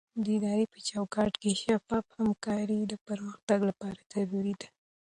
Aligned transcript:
د 0.23 0.25
ادارې 0.37 0.65
په 0.73 0.79
چوکاټ 0.89 1.33
کې 1.41 1.51
شفافه 1.63 2.11
همکاري 2.21 2.79
د 2.87 2.93
پرمختګ 3.07 3.59
لپاره 3.69 3.99
ضروري 4.13 4.53
ده. 4.59 4.67